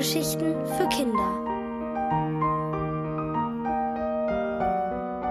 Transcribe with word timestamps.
Hörgeschichten 0.00 0.54
für 0.64 0.88
Kinder. 0.88 1.46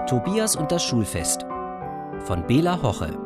Tobias 0.06 0.54
und 0.54 0.70
das 0.70 0.84
Schulfest 0.84 1.44
von 2.20 2.46
Bela 2.46 2.80
Hoche. 2.80 3.18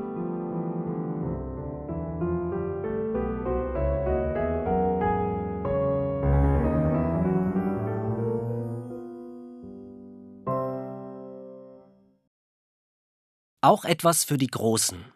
Auch 13.61 13.85
etwas 13.85 14.25
für 14.25 14.39
die 14.39 14.47
Großen. 14.47 15.14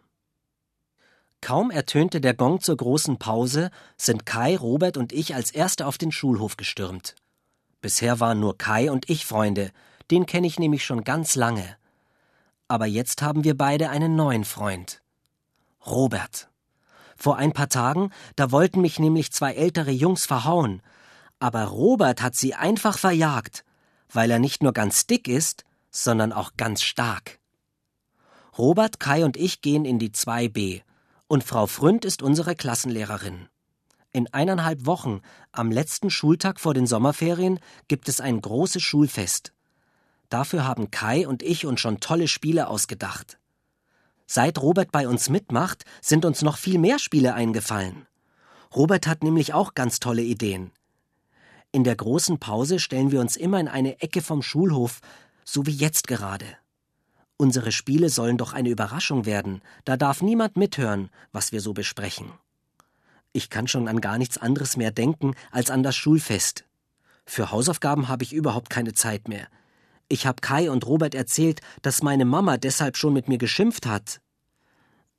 Kaum 1.41 1.71
ertönte 1.71 2.21
der 2.21 2.35
Gong 2.35 2.61
zur 2.61 2.77
großen 2.77 3.19
Pause, 3.19 3.71
sind 3.97 4.27
Kai, 4.27 4.57
Robert 4.57 4.97
und 4.97 5.13
ich 5.13 5.35
als 5.35 5.51
Erste 5.51 5.87
auf 5.87 5.99
den 5.99 6.13
Schulhof 6.13 6.57
gestürmt. 6.57 7.15
Bisher 7.81 8.21
waren 8.21 8.41
nur 8.41 8.59
Kai 8.59 8.91
und 8.91 9.09
ich 9.09 9.25
Freunde, 9.25 9.71
den 10.11 10.27
kenne 10.27 10.47
ich 10.47 10.59
nämlich 10.59 10.85
schon 10.85 11.05
ganz 11.05 11.37
lange. 11.37 11.77
Aber 12.67 12.87
jetzt 12.87 13.23
haben 13.23 13.45
wir 13.45 13.57
beide 13.57 13.89
einen 13.91 14.17
neuen 14.17 14.45
Freund. 14.45 15.01
Robert. 15.87 16.49
Vor 17.17 17.37
ein 17.37 17.53
paar 17.53 17.69
Tagen, 17.69 18.11
da 18.37 18.51
wollten 18.51 18.81
mich 18.81 18.99
nämlich 18.99 19.33
zwei 19.33 19.55
ältere 19.55 19.91
Jungs 19.91 20.27
verhauen, 20.27 20.83
aber 21.41 21.65
Robert 21.65 22.21
hat 22.21 22.35
sie 22.35 22.55
einfach 22.55 22.99
verjagt, 22.99 23.65
weil 24.13 24.31
er 24.31 24.39
nicht 24.39 24.63
nur 24.63 24.73
ganz 24.73 25.07
dick 25.07 25.29
ist, 25.29 25.65
sondern 25.91 26.33
auch 26.33 26.53
ganz 26.57 26.83
stark. 26.83 27.39
Robert, 28.57 28.99
Kai 28.99 29.25
und 29.25 29.37
ich 29.37 29.61
gehen 29.61 29.85
in 29.85 29.99
die 29.99 30.11
2b, 30.11 30.83
und 31.29 31.45
Frau 31.45 31.67
Fründ 31.67 32.05
ist 32.05 32.23
unsere 32.23 32.57
Klassenlehrerin. 32.57 33.49
In 34.11 34.33
eineinhalb 34.33 34.87
Wochen, 34.87 35.21
am 35.53 35.71
letzten 35.71 36.11
Schultag 36.11 36.59
vor 36.59 36.73
den 36.73 36.87
Sommerferien, 36.87 37.61
gibt 37.87 38.09
es 38.09 38.21
ein 38.21 38.41
großes 38.41 38.83
Schulfest. 38.83 39.53
Dafür 40.31 40.65
haben 40.65 40.91
Kai 40.91 41.29
und 41.29 41.43
ich 41.43 41.67
uns 41.67 41.81
schon 41.81 42.01
tolle 42.01 42.29
Spiele 42.29 42.69
ausgedacht. 42.69 43.39
Seit 44.27 44.61
Robert 44.61 44.91
bei 44.91 45.07
uns 45.07 45.29
mitmacht, 45.29 45.85
sind 46.01 46.25
uns 46.25 46.43
noch 46.43 46.57
viel 46.57 46.79
mehr 46.79 46.99
Spiele 46.99 47.35
eingefallen. 47.35 48.07
Robert 48.75 49.07
hat 49.07 49.23
nämlich 49.23 49.55
auch 49.55 49.75
ganz 49.75 50.01
tolle 50.01 50.23
Ideen. 50.23 50.71
In 51.73 51.85
der 51.85 51.97
großen 51.97 52.39
Pause 52.39 52.79
stellen 52.79 53.11
wir 53.11 53.21
uns 53.21 53.37
immer 53.37 53.61
in 53.61 53.69
eine 53.69 54.01
Ecke 54.01 54.23
vom 54.23 54.43
Schulhof, 54.43 55.01
so 55.45 55.67
wie 55.67 55.73
jetzt 55.73 56.09
gerade. 56.09 56.47
Unsere 57.41 57.71
Spiele 57.71 58.11
sollen 58.11 58.37
doch 58.37 58.53
eine 58.53 58.69
Überraschung 58.69 59.25
werden, 59.25 59.63
da 59.85 59.97
darf 59.97 60.23
niemand 60.23 60.57
mithören, 60.57 61.09
was 61.31 61.53
wir 61.53 61.61
so 61.61 61.73
besprechen. 61.73 62.33
Ich 63.33 63.49
kann 63.49 63.69
schon 63.69 63.87
an 63.87 64.01
gar 64.01 64.19
nichts 64.19 64.39
anderes 64.39 64.77
mehr 64.77 64.91
denken 64.91 65.35
als 65.53 65.71
an 65.71 65.85
das 65.85 65.97
Schulfest. 65.97 66.65
Für 67.25 67.53
Hausaufgaben 67.53 68.09
habe 68.09 68.25
ich 68.25 68.33
überhaupt 68.33 68.71
keine 68.71 68.93
Zeit 68.93 69.29
mehr. 69.29 69.47
Ich 70.09 70.27
habe 70.27 70.41
Kai 70.41 70.69
und 70.69 70.85
Robert 70.87 71.15
erzählt, 71.15 71.61
dass 71.83 72.03
meine 72.03 72.25
Mama 72.25 72.57
deshalb 72.57 72.97
schon 72.97 73.13
mit 73.13 73.29
mir 73.29 73.39
geschimpft 73.39 73.87
hat. 73.87 74.21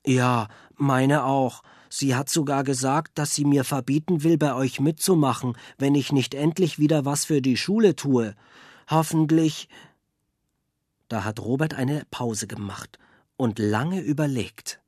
Ja, 0.06 0.50
meine 0.76 1.24
auch. 1.24 1.64
Sie 1.90 2.16
hat 2.16 2.30
sogar 2.30 2.66
gesagt, 2.66 3.18
dass 3.18 3.34
sie 3.34 3.46
mir 3.46 3.64
verbieten 3.64 4.24
will, 4.24 4.38
bei 4.38 4.54
euch 4.54 4.82
mitzumachen, 4.82 5.58
wenn 5.78 5.96
ich 5.96 6.12
nicht 6.12 6.34
endlich 6.34 6.80
wieder 6.80 7.06
was 7.06 7.26
für 7.26 7.42
die 7.42 7.58
Schule 7.58 7.96
tue. 7.96 8.36
Hoffentlich, 8.90 9.70
da 11.10 11.26
hat 11.26 11.40
Robert 11.40 11.74
eine 11.74 12.06
Pause 12.12 12.48
gemacht 12.48 12.98
und 13.36 13.60
lange 13.60 14.00
überlegt. 14.00 14.80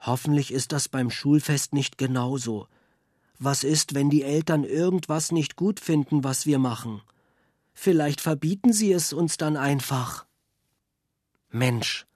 Hoffentlich 0.00 0.52
ist 0.52 0.72
das 0.72 0.88
beim 0.88 1.10
Schulfest 1.10 1.72
nicht 1.72 1.98
genauso. 1.98 2.68
Was 3.38 3.64
ist, 3.64 3.94
wenn 3.94 4.10
die 4.10 4.22
Eltern 4.22 4.64
irgendwas 4.64 5.32
nicht 5.32 5.56
gut 5.56 5.80
finden, 5.80 6.24
was 6.24 6.44
wir 6.44 6.58
machen? 6.58 7.00
Vielleicht 7.72 8.20
verbieten 8.20 8.72
sie 8.72 8.92
es 8.92 9.12
uns 9.12 9.36
dann 9.36 9.56
einfach. 9.56 10.26
Mensch, 11.48 12.06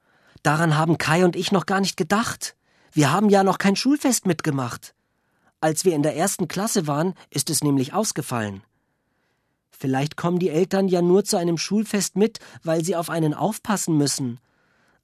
daran 0.43 0.77
haben 0.77 0.99
Kai 0.99 1.25
und 1.25 1.37
ich 1.37 1.53
noch 1.53 1.67
gar 1.67 1.81
nicht 1.81 1.97
gedacht. 1.97 2.57
Wir 2.93 3.11
haben 3.11 3.29
ja 3.29 3.43
noch 3.43 3.59
kein 3.59 3.77
Schulfest 3.77 4.27
mitgemacht. 4.27 4.95
Als 5.61 5.85
wir 5.85 5.95
in 5.95 6.03
der 6.03 6.17
ersten 6.17 6.49
Klasse 6.49 6.87
waren, 6.87 7.15
ist 7.31 7.49
es 7.49 7.65
nämlich 7.65 7.95
ausgefallen. 7.95 8.63
Vielleicht 9.85 10.17
kommen 10.17 10.39
die 10.39 10.49
Eltern 10.49 10.89
ja 10.89 11.03
nur 11.03 11.27
zu 11.27 11.37
einem 11.37 11.59
Schulfest 11.59 12.17
mit, 12.17 12.39
weil 12.63 12.83
sie 12.83 12.97
auf 12.97 13.11
einen 13.11 13.35
aufpassen 13.35 13.99
müssen. 13.99 14.41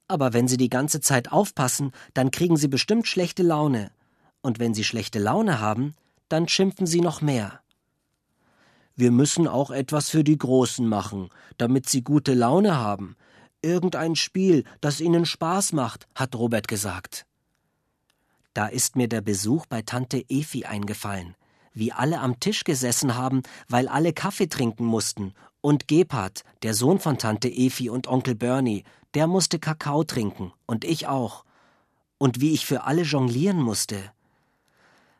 Aber 0.07 0.33
wenn 0.33 0.47
sie 0.47 0.57
die 0.57 0.71
ganze 0.71 1.01
Zeit 1.01 1.31
aufpassen, 1.31 1.91
dann 2.15 2.31
kriegen 2.31 2.57
sie 2.57 2.67
bestimmt 2.67 3.07
schlechte 3.07 3.43
Laune. 3.43 3.91
Und 4.41 4.57
wenn 4.57 4.73
sie 4.73 4.83
schlechte 4.83 5.19
Laune 5.19 5.59
haben, 5.59 5.93
dann 6.29 6.47
schimpfen 6.47 6.87
sie 6.87 6.99
noch 6.99 7.21
mehr. 7.21 7.59
Wir 8.95 9.11
müssen 9.11 9.47
auch 9.47 9.69
etwas 9.69 10.09
für 10.09 10.23
die 10.23 10.39
Großen 10.39 10.87
machen, 10.87 11.29
damit 11.59 11.87
sie 11.87 12.01
gute 12.03 12.33
Laune 12.33 12.75
haben. 12.75 13.15
Irgendein 13.61 14.15
Spiel, 14.15 14.63
das 14.79 14.99
ihnen 14.99 15.27
Spaß 15.27 15.73
macht, 15.73 16.07
hat 16.15 16.33
Robert 16.33 16.67
gesagt. 16.67 17.27
Da 18.55 18.65
ist 18.65 18.95
mir 18.95 19.07
der 19.07 19.21
Besuch 19.21 19.67
bei 19.67 19.83
Tante 19.83 20.25
Efi 20.27 20.65
eingefallen 20.65 21.35
wie 21.73 21.91
alle 21.91 22.19
am 22.19 22.39
Tisch 22.39 22.63
gesessen 22.63 23.15
haben, 23.15 23.43
weil 23.67 23.87
alle 23.87 24.13
Kaffee 24.13 24.47
trinken 24.47 24.85
mussten. 24.85 25.33
Und 25.61 25.87
Gebhard, 25.87 26.43
der 26.63 26.73
Sohn 26.73 26.99
von 26.99 27.17
Tante 27.17 27.47
Efi 27.47 27.89
und 27.89 28.07
Onkel 28.07 28.35
Bernie, 28.35 28.83
der 29.13 29.27
musste 29.27 29.59
Kakao 29.59 30.03
trinken. 30.03 30.53
Und 30.65 30.83
ich 30.85 31.07
auch. 31.07 31.45
Und 32.17 32.41
wie 32.41 32.53
ich 32.53 32.65
für 32.65 32.83
alle 32.83 33.03
jonglieren 33.03 33.61
musste. 33.61 34.11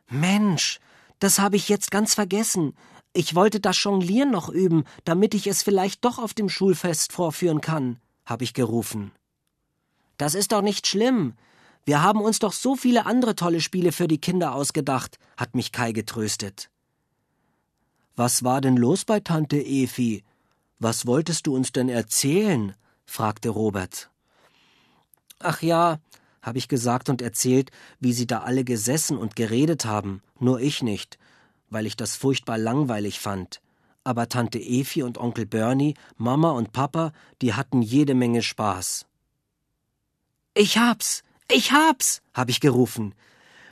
Mensch, 0.08 0.80
das 1.18 1.38
habe 1.38 1.56
ich 1.56 1.68
jetzt 1.68 1.90
ganz 1.90 2.14
vergessen. 2.14 2.74
Ich 3.12 3.34
wollte 3.34 3.60
das 3.60 3.82
Jonglieren 3.82 4.30
noch 4.30 4.48
üben, 4.48 4.84
damit 5.04 5.34
ich 5.34 5.46
es 5.46 5.62
vielleicht 5.62 6.04
doch 6.04 6.18
auf 6.18 6.34
dem 6.34 6.48
Schulfest 6.48 7.12
vorführen 7.12 7.60
kann, 7.60 8.00
habe 8.24 8.44
ich 8.44 8.54
gerufen. 8.54 9.12
Das 10.16 10.34
ist 10.34 10.52
doch 10.52 10.62
nicht 10.62 10.86
schlimm. 10.86 11.34
Wir 11.84 12.02
haben 12.02 12.20
uns 12.20 12.38
doch 12.38 12.52
so 12.52 12.76
viele 12.76 13.06
andere 13.06 13.34
tolle 13.34 13.60
Spiele 13.60 13.92
für 13.92 14.06
die 14.06 14.20
Kinder 14.20 14.54
ausgedacht, 14.54 15.18
hat 15.36 15.54
mich 15.54 15.72
Kai 15.72 15.92
getröstet. 15.92 16.70
Was 18.14 18.44
war 18.44 18.60
denn 18.60 18.76
los 18.76 19.04
bei 19.04 19.20
Tante 19.20 19.56
Efi? 19.56 20.22
Was 20.78 21.06
wolltest 21.06 21.46
du 21.46 21.54
uns 21.54 21.72
denn 21.72 21.88
erzählen? 21.88 22.74
fragte 23.04 23.48
Robert. 23.48 24.10
Ach 25.38 25.62
ja, 25.62 25.98
habe 26.40 26.58
ich 26.58 26.68
gesagt 26.68 27.08
und 27.08 27.20
erzählt, 27.20 27.70
wie 28.00 28.12
sie 28.12 28.26
da 28.26 28.40
alle 28.40 28.64
gesessen 28.64 29.16
und 29.18 29.34
geredet 29.34 29.84
haben, 29.84 30.22
nur 30.38 30.60
ich 30.60 30.82
nicht, 30.82 31.18
weil 31.70 31.86
ich 31.86 31.96
das 31.96 32.16
furchtbar 32.16 32.58
langweilig 32.58 33.18
fand. 33.18 33.60
Aber 34.04 34.28
Tante 34.28 34.58
Efi 34.58 35.02
und 35.02 35.18
Onkel 35.18 35.46
Bernie, 35.46 35.94
Mama 36.16 36.50
und 36.50 36.72
Papa, 36.72 37.12
die 37.40 37.54
hatten 37.54 37.82
jede 37.82 38.14
Menge 38.14 38.42
Spaß. 38.42 39.06
Ich 40.54 40.78
hab's, 40.78 41.22
ich 41.54 41.72
hab's, 41.72 42.22
habe 42.34 42.50
ich 42.50 42.60
gerufen. 42.60 43.14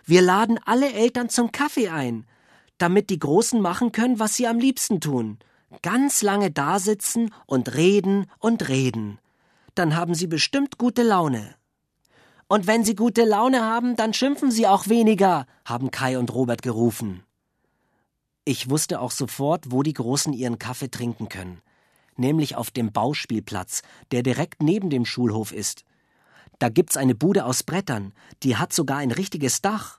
Wir 0.05 0.23
laden 0.23 0.59
alle 0.65 0.93
Eltern 0.93 1.29
zum 1.29 1.53
Kaffee 1.53 1.89
ein, 1.89 2.27
damit 2.79 3.11
die 3.11 3.19
Großen 3.19 3.61
machen 3.61 3.93
können, 3.93 4.19
was 4.19 4.35
sie 4.35 4.47
am 4.47 4.59
liebsten 4.59 5.01
tun. 5.01 5.39
Ganz 5.83 6.23
lange 6.23 6.51
dasitzen 6.51 7.33
und 7.47 7.75
reden 7.75 8.27
und 8.39 8.69
reden. 8.69 9.19
Dann 9.75 9.97
haben 9.97 10.15
sie 10.15 10.27
bestimmt 10.27 10.79
gute 10.79 11.03
Laune. 11.03 11.55
Und 12.49 12.67
wenn 12.67 12.85
sie 12.85 12.97
gute 12.97 13.25
Laune 13.25 13.63
haben, 13.63 13.95
dann 13.95 14.13
schimpfen 14.13 14.51
sie 14.51 14.67
auch 14.67 14.89
weniger, 14.89 15.47
haben 15.65 15.93
Kai 15.93 16.19
und 16.19 16.35
Robert 16.35 16.63
gerufen. 16.63 17.23
Ich 18.45 18.69
wusste 18.69 19.01
auch 19.01 19.13
sofort, 19.13 19.71
wo 19.71 19.85
die 19.85 19.93
Großen 19.93 20.33
ihren 20.33 20.59
Kaffee 20.59 20.91
trinken 20.91 21.29
können. 21.29 21.61
Nämlich 22.17 22.57
auf 22.57 22.73
dem 22.73 22.91
Bauspielplatz, 22.91 23.83
der 24.11 24.25
direkt 24.25 24.63
neben 24.63 24.91
dem 24.91 25.05
Schulhof 25.05 25.53
ist. 25.53 25.85
Da 26.61 26.69
gibt's 26.69 26.99
eine 26.99 27.15
Bude 27.15 27.47
aus 27.47 27.63
Brettern, 27.63 28.13
die 28.43 28.57
hat 28.57 28.73
sogar 28.75 28.99
ein 28.99 29.11
richtiges 29.11 29.63
Dach. 29.63 29.99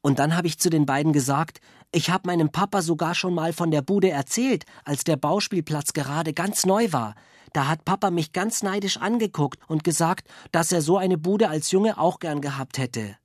Und 0.00 0.18
dann 0.18 0.34
habe 0.34 0.46
ich 0.46 0.58
zu 0.58 0.70
den 0.70 0.86
beiden 0.86 1.12
gesagt, 1.12 1.60
ich 1.92 2.08
habe 2.08 2.28
meinem 2.28 2.50
Papa 2.50 2.80
sogar 2.80 3.14
schon 3.14 3.34
mal 3.34 3.52
von 3.52 3.70
der 3.70 3.82
Bude 3.82 4.08
erzählt, 4.08 4.64
als 4.84 5.04
der 5.04 5.16
Bauspielplatz 5.16 5.92
gerade 5.92 6.32
ganz 6.32 6.64
neu 6.64 6.92
war. 6.92 7.14
Da 7.52 7.68
hat 7.68 7.84
Papa 7.84 8.10
mich 8.10 8.32
ganz 8.32 8.62
neidisch 8.62 8.96
angeguckt 8.96 9.60
und 9.68 9.84
gesagt, 9.84 10.28
dass 10.50 10.72
er 10.72 10.80
so 10.80 10.96
eine 10.96 11.18
Bude 11.18 11.50
als 11.50 11.70
Junge 11.70 11.98
auch 11.98 12.20
gern 12.20 12.40
gehabt 12.40 12.78
hätte. 12.78 13.16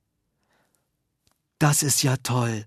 Das 1.58 1.82
ist 1.82 2.02
ja 2.02 2.16
toll. 2.18 2.66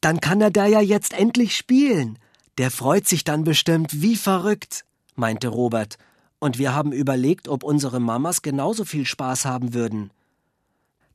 Dann 0.00 0.20
kann 0.20 0.40
er 0.40 0.50
da 0.50 0.64
ja 0.64 0.80
jetzt 0.80 1.12
endlich 1.12 1.54
spielen. 1.54 2.18
Der 2.56 2.70
freut 2.70 3.06
sich 3.06 3.24
dann 3.24 3.44
bestimmt 3.44 4.00
wie 4.00 4.16
verrückt, 4.16 4.86
meinte 5.16 5.48
Robert 5.48 5.98
und 6.38 6.58
wir 6.58 6.74
haben 6.74 6.92
überlegt, 6.92 7.48
ob 7.48 7.62
unsere 7.64 8.00
Mamas 8.00 8.42
genauso 8.42 8.84
viel 8.84 9.06
Spaß 9.06 9.44
haben 9.44 9.74
würden. 9.74 10.10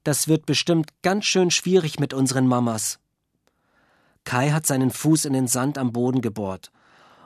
Das 0.03 0.27
wird 0.27 0.45
bestimmt 0.45 0.89
ganz 1.03 1.25
schön 1.25 1.51
schwierig 1.51 1.99
mit 1.99 2.13
unseren 2.13 2.47
Mamas. 2.47 2.99
Kai 4.23 4.51
hat 4.51 4.65
seinen 4.65 4.91
Fuß 4.91 5.25
in 5.25 5.33
den 5.33 5.47
Sand 5.47 5.77
am 5.77 5.91
Boden 5.93 6.21
gebohrt. 6.21 6.71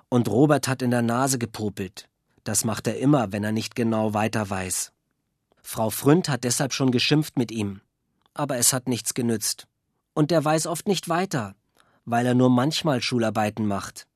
Und 0.10 0.28
Robert 0.30 0.68
hat 0.68 0.82
in 0.82 0.92
der 0.92 1.02
Nase 1.02 1.40
gepopelt. 1.40 2.08
Das 2.44 2.64
macht 2.64 2.88
er 2.88 3.00
immer, 3.00 3.32
wenn 3.32 3.44
er 3.44 3.52
nicht 3.52 3.76
genau 3.76 4.14
weiter 4.14 4.50
weiß. 4.50 4.92
Frau 5.62 5.90
Fründ 5.90 6.30
hat 6.30 6.44
deshalb 6.44 6.74
schon 6.74 6.92
geschimpft 6.92 7.38
mit 7.38 7.52
ihm. 7.52 7.82
Aber 8.34 8.58
es 8.58 8.72
hat 8.72 8.88
nichts 8.88 9.14
genützt. 9.14 9.68
Und 10.14 10.32
der 10.32 10.44
weiß 10.46 10.68
oft 10.68 10.88
nicht 10.88 11.10
weiter. 11.10 11.56
weil 12.06 12.26
er 12.26 12.36
nur 12.36 12.50
manchmal 12.52 13.02
Schularbeiten 13.02 13.66
macht. 13.66 14.08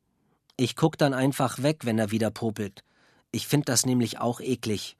Ich 0.57 0.75
guck 0.75 0.97
dann 0.97 1.13
einfach 1.13 1.63
weg, 1.63 1.85
wenn 1.85 1.97
er 1.97 2.11
wieder 2.11 2.29
popelt. 2.29 2.83
Ich 3.31 3.47
find 3.47 3.69
das 3.69 3.85
nämlich 3.85 4.19
auch 4.19 4.39
eklig. 4.39 4.97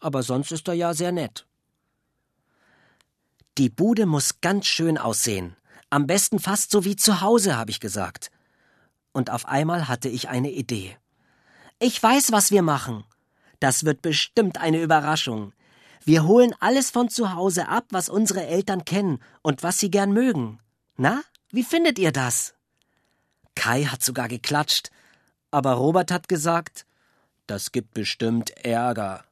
Aber 0.00 0.22
sonst 0.22 0.52
ist 0.52 0.68
er 0.68 0.74
ja 0.74 0.94
sehr 0.94 1.12
nett. 1.12 1.46
Die 3.58 3.68
Bude 3.68 4.06
muss 4.06 4.40
ganz 4.40 4.66
schön 4.66 4.98
aussehen. 4.98 5.56
Am 5.90 6.06
besten 6.06 6.38
fast 6.38 6.70
so 6.70 6.84
wie 6.84 6.96
zu 6.96 7.20
Hause, 7.20 7.56
habe 7.56 7.70
ich 7.70 7.80
gesagt. 7.80 8.30
Und 9.12 9.30
auf 9.30 9.46
einmal 9.46 9.88
hatte 9.88 10.08
ich 10.08 10.28
eine 10.28 10.50
Idee. 10.50 10.96
Ich 11.80 12.00
weiß, 12.02 12.30
was 12.32 12.50
wir 12.50 12.62
machen. 12.62 13.04
Das 13.60 13.84
wird 13.84 14.02
bestimmt 14.02 14.58
eine 14.58 14.80
Überraschung. 14.80 15.52
Wir 16.04 16.24
holen 16.24 16.54
alles 16.60 16.90
von 16.90 17.08
zu 17.08 17.34
Hause 17.34 17.68
ab, 17.68 17.86
was 17.90 18.08
unsere 18.08 18.46
Eltern 18.46 18.84
kennen 18.84 19.18
und 19.42 19.62
was 19.62 19.78
sie 19.78 19.90
gern 19.90 20.12
mögen. 20.12 20.60
Na, 20.96 21.22
wie 21.50 21.64
findet 21.64 21.98
ihr 21.98 22.12
das? 22.12 22.54
Kai 23.54 23.84
hat 23.84 24.02
sogar 24.02 24.28
geklatscht, 24.28 24.90
aber 25.50 25.72
Robert 25.72 26.10
hat 26.10 26.28
gesagt, 26.28 26.86
das 27.50 27.72
gibt 27.72 27.94
bestimmt 27.94 28.50
Ärger. 28.64 29.24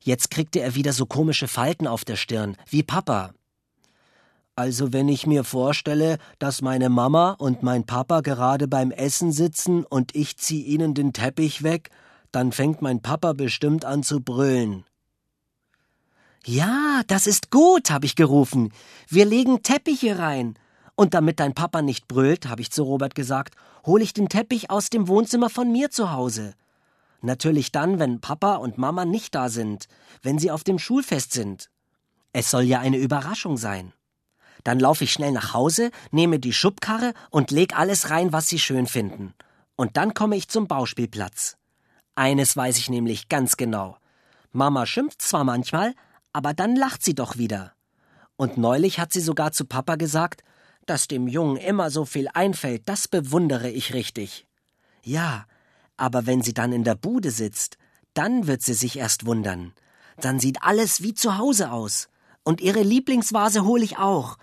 Jetzt 0.00 0.30
kriegte 0.30 0.60
er 0.60 0.74
wieder 0.74 0.92
so 0.92 1.06
komische 1.06 1.48
Falten 1.48 1.86
auf 1.86 2.04
der 2.04 2.16
Stirn, 2.16 2.56
wie 2.68 2.82
Papa. 2.82 3.32
Also 4.56 4.92
wenn 4.92 5.08
ich 5.08 5.26
mir 5.26 5.42
vorstelle, 5.42 6.18
dass 6.38 6.62
meine 6.62 6.88
Mama 6.88 7.32
und 7.32 7.62
mein 7.62 7.84
Papa 7.86 8.20
gerade 8.20 8.68
beim 8.68 8.92
Essen 8.92 9.32
sitzen 9.32 9.84
und 9.84 10.14
ich 10.14 10.36
zieh 10.36 10.62
ihnen 10.62 10.94
den 10.94 11.12
Teppich 11.12 11.62
weg, 11.64 11.90
dann 12.30 12.52
fängt 12.52 12.80
mein 12.80 13.02
Papa 13.02 13.32
bestimmt 13.32 13.84
an 13.84 14.02
zu 14.02 14.20
brüllen. 14.20 14.84
Ja, 16.46 17.02
das 17.06 17.26
ist 17.26 17.50
gut, 17.50 17.90
habe 17.90 18.06
ich 18.06 18.16
gerufen. 18.16 18.72
Wir 19.08 19.24
legen 19.24 19.62
Teppiche 19.62 20.18
rein. 20.18 20.54
Und 20.94 21.14
damit 21.14 21.40
dein 21.40 21.54
Papa 21.54 21.82
nicht 21.82 22.06
brüllt, 22.06 22.46
habe 22.46 22.60
ich 22.60 22.70
zu 22.70 22.84
Robert 22.84 23.14
gesagt, 23.14 23.54
hole 23.84 24.04
ich 24.04 24.12
den 24.12 24.28
Teppich 24.28 24.70
aus 24.70 24.90
dem 24.90 25.08
Wohnzimmer 25.08 25.50
von 25.50 25.72
mir 25.72 25.90
zu 25.90 26.12
Hause. 26.12 26.54
Natürlich 27.24 27.72
dann, 27.72 27.98
wenn 27.98 28.20
Papa 28.20 28.56
und 28.56 28.76
Mama 28.76 29.06
nicht 29.06 29.34
da 29.34 29.48
sind, 29.48 29.88
wenn 30.20 30.38
sie 30.38 30.50
auf 30.50 30.62
dem 30.62 30.78
Schulfest 30.78 31.32
sind. 31.32 31.70
Es 32.34 32.50
soll 32.50 32.64
ja 32.64 32.80
eine 32.80 32.98
Überraschung 32.98 33.56
sein. 33.56 33.94
Dann 34.62 34.78
laufe 34.78 35.04
ich 35.04 35.12
schnell 35.14 35.32
nach 35.32 35.54
Hause, 35.54 35.90
nehme 36.10 36.38
die 36.38 36.52
Schubkarre 36.52 37.14
und 37.30 37.50
leg 37.50 37.78
alles 37.78 38.10
rein, 38.10 38.34
was 38.34 38.48
sie 38.48 38.58
schön 38.58 38.86
finden. 38.86 39.32
Und 39.74 39.96
dann 39.96 40.12
komme 40.12 40.36
ich 40.36 40.48
zum 40.48 40.66
Bauspielplatz. 40.66 41.56
Eines 42.14 42.58
weiß 42.58 42.76
ich 42.76 42.90
nämlich 42.90 43.30
ganz 43.30 43.56
genau. 43.56 43.96
Mama 44.52 44.84
schimpft 44.84 45.22
zwar 45.22 45.44
manchmal, 45.44 45.94
aber 46.34 46.52
dann 46.52 46.76
lacht 46.76 47.02
sie 47.02 47.14
doch 47.14 47.38
wieder. 47.38 47.72
Und 48.36 48.58
neulich 48.58 48.98
hat 48.98 49.14
sie 49.14 49.22
sogar 49.22 49.52
zu 49.52 49.64
Papa 49.64 49.96
gesagt, 49.96 50.44
dass 50.84 51.08
dem 51.08 51.26
Jungen 51.26 51.56
immer 51.56 51.90
so 51.90 52.04
viel 52.04 52.28
einfällt, 52.34 52.82
das 52.86 53.08
bewundere 53.08 53.70
ich 53.70 53.94
richtig. 53.94 54.46
Ja, 55.02 55.46
aber 55.96 56.26
wenn 56.26 56.42
sie 56.42 56.54
dann 56.54 56.72
in 56.72 56.84
der 56.84 56.94
Bude 56.94 57.30
sitzt, 57.30 57.78
dann 58.14 58.46
wird 58.46 58.62
sie 58.62 58.74
sich 58.74 58.98
erst 58.98 59.26
wundern. 59.26 59.72
Dann 60.20 60.38
sieht 60.38 60.62
alles 60.62 61.02
wie 61.02 61.14
zu 61.14 61.38
Hause 61.38 61.72
aus. 61.72 62.08
Und 62.44 62.60
ihre 62.60 62.82
Lieblingsvase 62.82 63.64
hole 63.64 63.84
ich 63.84 63.98
auch. 63.98 64.36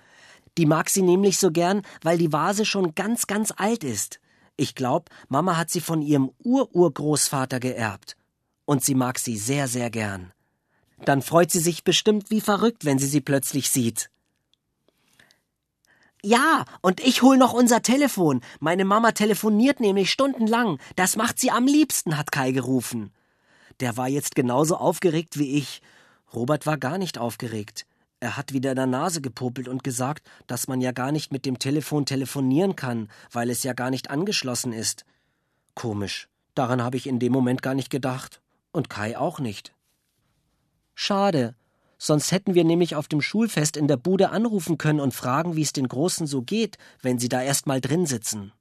Die 0.57 0.65
mag 0.65 0.89
sie 0.89 1.01
nämlich 1.01 1.37
so 1.37 1.51
gern, 1.51 1.81
weil 2.01 2.17
die 2.17 2.33
Vase 2.33 2.65
schon 2.65 2.93
ganz, 2.93 3.27
ganz 3.27 3.53
alt 3.55 3.83
ist. 3.83 4.19
Ich 4.57 4.75
glaub, 4.75 5.09
Mama 5.29 5.57
hat 5.57 5.69
sie 5.69 5.81
von 5.81 6.01
ihrem 6.01 6.31
Ururgroßvater 6.43 7.59
geerbt. 7.59 8.17
Und 8.65 8.83
sie 8.83 8.95
mag 8.95 9.17
sie 9.17 9.37
sehr, 9.37 9.67
sehr 9.67 9.89
gern. 9.89 10.33
Dann 11.05 11.21
freut 11.21 11.51
sie 11.51 11.59
sich 11.59 11.83
bestimmt 11.83 12.29
wie 12.29 12.41
verrückt, 12.41 12.85
wenn 12.85 12.99
sie 12.99 13.07
sie 13.07 13.21
plötzlich 13.21 13.69
sieht. 13.69 14.10
Ja, 16.23 16.65
und 16.81 16.99
ich 16.99 17.23
hol 17.23 17.37
noch 17.37 17.53
unser 17.53 17.81
Telefon. 17.81 18.41
Meine 18.59 18.85
Mama 18.85 19.11
telefoniert 19.11 19.79
nämlich 19.79 20.11
stundenlang. 20.11 20.77
Das 20.95 21.15
macht 21.15 21.39
sie 21.39 21.49
am 21.49 21.65
liebsten, 21.65 22.17
hat 22.17 22.31
Kai 22.31 22.51
gerufen. 22.51 23.11
Der 23.79 23.97
war 23.97 24.07
jetzt 24.07 24.35
genauso 24.35 24.77
aufgeregt 24.77 25.39
wie 25.39 25.57
ich. 25.57 25.81
Robert 26.33 26.67
war 26.67 26.77
gar 26.77 26.99
nicht 26.99 27.17
aufgeregt. 27.17 27.87
Er 28.19 28.37
hat 28.37 28.53
wieder 28.53 28.69
in 28.69 28.75
der 28.75 28.85
Nase 28.85 29.19
gepopelt 29.19 29.67
und 29.67 29.83
gesagt, 29.83 30.29
dass 30.45 30.67
man 30.67 30.79
ja 30.79 30.91
gar 30.91 31.11
nicht 31.11 31.31
mit 31.31 31.43
dem 31.47 31.57
Telefon 31.57 32.05
telefonieren 32.05 32.75
kann, 32.75 33.09
weil 33.31 33.49
es 33.49 33.63
ja 33.63 33.73
gar 33.73 33.89
nicht 33.89 34.11
angeschlossen 34.11 34.73
ist. 34.73 35.05
Komisch. 35.73 36.27
Daran 36.53 36.83
habe 36.83 36.97
ich 36.97 37.07
in 37.07 37.17
dem 37.17 37.33
Moment 37.33 37.63
gar 37.63 37.73
nicht 37.73 37.89
gedacht. 37.89 38.41
Und 38.71 38.91
Kai 38.91 39.17
auch 39.17 39.39
nicht. 39.39 39.73
Schade. 40.93 41.55
Sonst 42.03 42.31
hätten 42.31 42.55
wir 42.55 42.63
nämlich 42.63 42.95
auf 42.95 43.07
dem 43.07 43.21
Schulfest 43.21 43.77
in 43.77 43.87
der 43.87 43.95
Bude 43.95 44.31
anrufen 44.31 44.79
können 44.79 44.99
und 44.99 45.13
fragen, 45.13 45.55
wie 45.55 45.61
es 45.61 45.71
den 45.71 45.87
Großen 45.87 46.25
so 46.25 46.41
geht, 46.41 46.79
wenn 47.03 47.19
sie 47.19 47.29
da 47.29 47.43
erst 47.43 47.67
mal 47.67 47.79
drin 47.79 48.07
sitzen. 48.07 48.53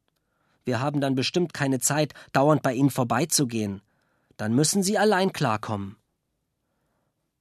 Wir 0.66 0.80
haben 0.80 1.00
dann 1.00 1.14
bestimmt 1.14 1.54
keine 1.54 1.80
Zeit, 1.80 2.12
dauernd 2.34 2.60
bei 2.62 2.74
ihnen 2.74 2.90
vorbeizugehen. 2.90 3.80
Dann 4.36 4.54
müssen 4.54 4.82
sie 4.82 4.98
allein 4.98 5.32
klarkommen. 5.32 5.96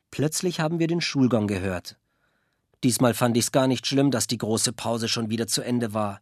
Plötzlich 0.09 0.61
haben 0.61 0.79
wir 0.79 0.87
den 0.87 1.01
Schulgong 1.01 1.47
gehört. 1.47 1.97
Diesmal 2.85 3.13
fand 3.13 3.35
ich's 3.35 3.51
gar 3.51 3.67
nicht 3.67 3.85
schlimm, 3.85 4.09
dass 4.09 4.25
die 4.25 4.37
große 4.37 4.71
Pause 4.71 5.09
schon 5.09 5.29
wieder 5.29 5.47
zu 5.47 5.63
Ende 5.63 5.93
war. 5.93 6.21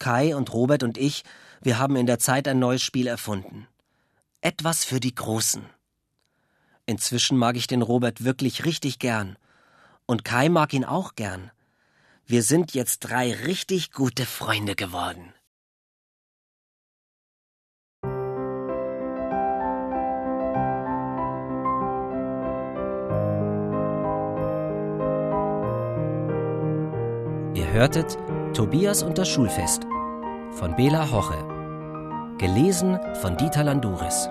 Kai 0.00 0.34
und 0.34 0.52
Robert 0.52 0.82
und 0.82 0.98
ich, 0.98 1.22
wir 1.62 1.78
haben 1.78 1.94
in 1.94 2.06
der 2.06 2.18
Zeit 2.18 2.48
ein 2.48 2.58
neues 2.58 2.82
Spiel 2.82 3.06
erfunden. 3.06 3.68
Etwas 4.40 4.84
für 4.84 4.98
die 4.98 5.14
Großen. 5.14 5.62
Inzwischen 6.88 7.36
mag 7.36 7.58
ich 7.58 7.66
den 7.66 7.82
Robert 7.82 8.24
wirklich 8.24 8.64
richtig 8.64 8.98
gern. 8.98 9.36
Und 10.06 10.24
Kai 10.24 10.48
mag 10.48 10.72
ihn 10.72 10.86
auch 10.86 11.16
gern. 11.16 11.50
Wir 12.24 12.42
sind 12.42 12.72
jetzt 12.72 13.00
drei 13.00 13.30
richtig 13.30 13.92
gute 13.92 14.24
Freunde 14.24 14.74
geworden. 14.74 15.34
Ihr 27.54 27.70
hörtet 27.70 28.16
Tobias 28.54 29.02
und 29.02 29.18
das 29.18 29.28
Schulfest 29.28 29.82
von 30.52 30.74
Bela 30.74 31.10
Hoche. 31.10 31.36
Gelesen 32.38 32.98
von 33.20 33.36
Dieter 33.36 33.64
Landuris. 33.64 34.30